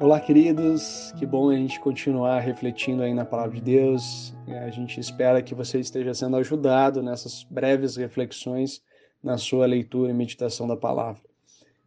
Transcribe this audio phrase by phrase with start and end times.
[0.00, 1.12] Olá, queridos.
[1.18, 4.34] Que bom a gente continuar refletindo aí na palavra de Deus.
[4.64, 8.82] A gente espera que você esteja sendo ajudado nessas breves reflexões
[9.22, 11.20] na sua leitura e meditação da palavra.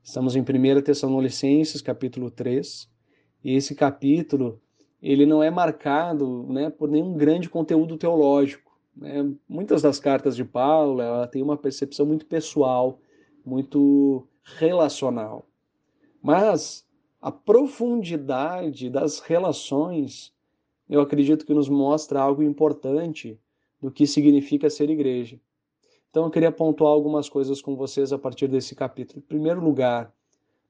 [0.03, 2.87] Estamos em 1 Tessalonicenses, capítulo 3,
[3.43, 4.61] e esse capítulo
[5.01, 8.77] ele não é marcado né, por nenhum grande conteúdo teológico.
[8.95, 9.27] Né?
[9.49, 12.99] Muitas das cartas de Paulo ela tem uma percepção muito pessoal,
[13.43, 15.47] muito relacional.
[16.21, 16.85] Mas
[17.23, 20.33] a profundidade das relações,
[20.89, 23.39] eu acredito que nos mostra algo importante
[23.79, 25.39] do que significa ser igreja.
[26.09, 29.19] Então eu queria pontuar algumas coisas com vocês a partir desse capítulo.
[29.19, 30.13] Em primeiro lugar,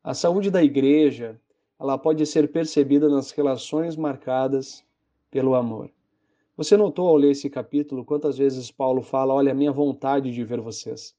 [0.03, 1.41] a saúde da igreja,
[1.79, 4.85] ela pode ser percebida nas relações marcadas
[5.31, 5.89] pelo amor.
[6.55, 10.43] Você notou ao ler esse capítulo quantas vezes Paulo fala: Olha, a minha vontade de
[10.43, 11.15] ver vocês,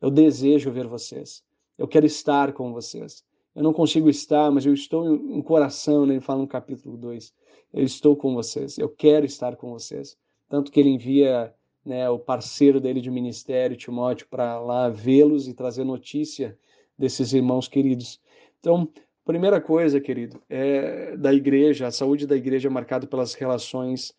[0.00, 1.44] eu desejo ver vocês,
[1.76, 3.22] eu quero estar com vocês,
[3.54, 6.14] eu não consigo estar, mas eu estou em coração, né?
[6.14, 7.32] ele fala no capítulo 2.
[7.72, 10.16] Eu estou com vocês, eu quero estar com vocês.
[10.48, 15.54] Tanto que ele envia né, o parceiro dele de ministério, Timóteo, para lá vê-los e
[15.54, 16.58] trazer notícia
[16.96, 18.20] desses irmãos queridos.
[18.60, 18.88] Então,
[19.24, 24.14] primeira coisa, querido, é da igreja, a saúde da igreja é marcada pelas relações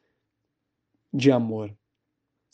[1.14, 1.76] de amor.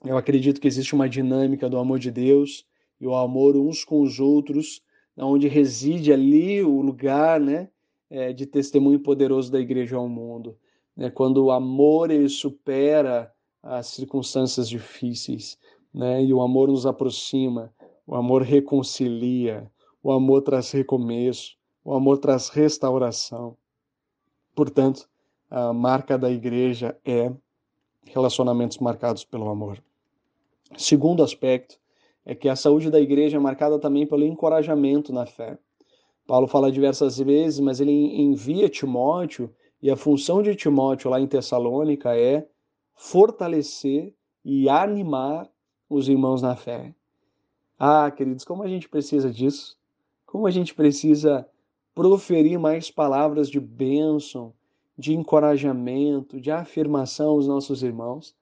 [0.04, 2.66] Eu acredito que existe uma dinâmica do amor de Deus
[3.00, 4.82] e o amor uns com os outros
[5.17, 7.69] onde reside ali o lugar né,
[8.09, 10.58] é, de testemunho poderoso da igreja ao mundo.
[10.95, 15.58] Né, quando o amor ele supera as circunstâncias difíceis,
[15.93, 17.73] né, e o amor nos aproxima,
[18.05, 19.71] o amor reconcilia,
[20.03, 23.58] o amor traz recomeço, o amor traz restauração.
[24.53, 25.09] Portanto,
[25.49, 27.31] a marca da igreja é
[28.05, 29.81] relacionamentos marcados pelo amor.
[30.77, 31.80] Segundo aspecto
[32.26, 35.58] é que a saúde da igreja é marcada também pelo encorajamento na fé.
[36.26, 41.27] Paulo fala diversas vezes, mas ele envia Timóteo, e a função de Timóteo lá em
[41.27, 42.48] Tessalônica é
[42.95, 45.48] fortalecer e animar
[45.89, 46.95] os irmãos na fé.
[47.77, 49.78] Ah, queridos, como a gente precisa disso?
[50.26, 51.48] Como a gente precisa
[51.94, 54.54] proferir mais palavras de bênção,
[54.98, 58.36] de encorajamento, de afirmação aos nossos irmãos.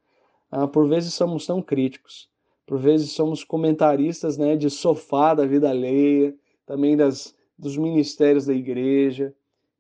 [0.52, 2.30] Ah, por vezes somos tão críticos,
[2.66, 6.36] por vezes somos comentaristas né, de sofá da vida alheia,
[6.66, 9.34] também das, dos ministérios da igreja,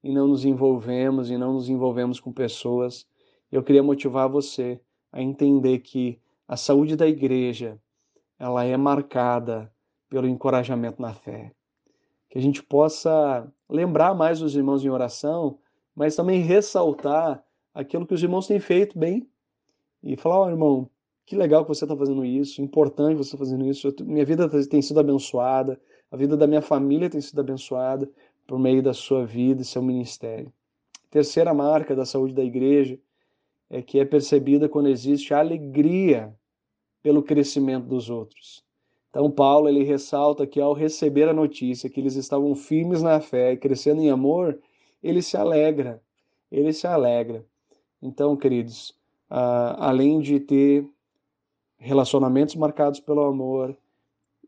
[0.03, 3.07] e não nos envolvemos e não nos envolvemos com pessoas.
[3.51, 7.79] Eu queria motivar você a entender que a saúde da igreja
[8.38, 9.71] ela é marcada
[10.09, 11.53] pelo encorajamento na fé.
[12.29, 15.59] Que a gente possa lembrar mais os irmãos em oração,
[15.95, 19.27] mas também ressaltar aquilo que os irmãos têm feito bem.
[20.01, 20.89] E falar, ó oh, irmão,
[21.25, 23.94] que legal que você está fazendo isso, importante você tá fazendo isso.
[24.01, 25.79] minha vida tem sido abençoada,
[26.11, 28.09] a vida da minha família tem sido abençoada
[28.45, 30.51] por meio da sua vida e seu ministério.
[31.09, 33.00] Terceira marca da saúde da igreja
[33.69, 36.33] é que é percebida quando existe alegria
[37.01, 38.63] pelo crescimento dos outros.
[39.09, 43.53] Então Paulo ele ressalta que ao receber a notícia que eles estavam firmes na fé
[43.53, 44.59] e crescendo em amor,
[45.01, 46.01] ele se alegra.
[46.51, 47.45] Ele se alegra.
[48.01, 48.89] Então, queridos,
[49.29, 50.88] uh, além de ter
[51.83, 53.75] relacionamentos marcados pelo amor,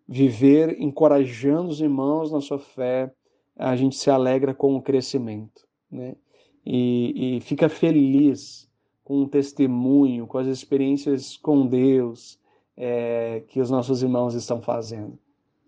[0.07, 3.11] viver encorajando os irmãos na sua fé,
[3.57, 6.15] a gente se alegra com o crescimento, né?
[6.65, 8.69] E, e fica feliz
[9.03, 12.39] com o testemunho, com as experiências com Deus
[12.75, 15.17] é, que os nossos irmãos estão fazendo.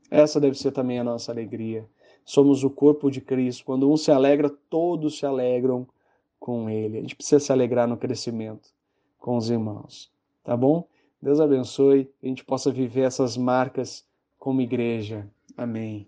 [0.09, 1.85] Essa deve ser também a nossa alegria.
[2.25, 3.65] Somos o corpo de Cristo.
[3.65, 5.85] Quando um se alegra, todos se alegram
[6.39, 6.97] com ele.
[6.97, 8.69] A gente precisa se alegrar no crescimento
[9.19, 10.11] com os irmãos,
[10.43, 10.87] tá bom?
[11.21, 14.05] Deus abençoe, que a gente possa viver essas marcas
[14.37, 15.27] como igreja.
[15.57, 16.07] Amém.